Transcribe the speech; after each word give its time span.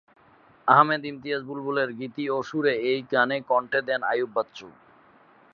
আহমেদ 0.67 1.01
ইমতিয়াজ 1.05 1.41
বুলবুলের 1.43 1.89
গীতি 1.93 2.23
ও 2.29 2.37
সুরে 2.43 2.73
এই 2.83 2.99
গানে 3.11 3.37
কন্ঠ 3.41 3.71
দেন 3.87 4.01
আইয়ুব 4.03 4.29
বাচ্চু। 4.35 4.67